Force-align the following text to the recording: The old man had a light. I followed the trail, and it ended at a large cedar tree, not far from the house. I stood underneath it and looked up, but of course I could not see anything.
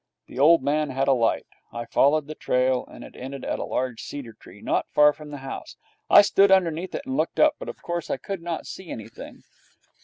The 0.25 0.39
old 0.39 0.63
man 0.63 0.89
had 0.89 1.07
a 1.07 1.13
light. 1.13 1.45
I 1.71 1.85
followed 1.85 2.25
the 2.25 2.33
trail, 2.33 2.87
and 2.87 3.03
it 3.03 3.15
ended 3.15 3.45
at 3.45 3.59
a 3.59 3.63
large 3.63 4.01
cedar 4.01 4.33
tree, 4.33 4.59
not 4.59 4.89
far 4.89 5.13
from 5.13 5.29
the 5.29 5.37
house. 5.45 5.77
I 6.09 6.23
stood 6.23 6.49
underneath 6.51 6.95
it 6.95 7.05
and 7.05 7.17
looked 7.17 7.39
up, 7.39 7.57
but 7.59 7.69
of 7.69 7.83
course 7.83 8.09
I 8.09 8.17
could 8.17 8.41
not 8.41 8.65
see 8.65 8.89
anything. 8.89 9.43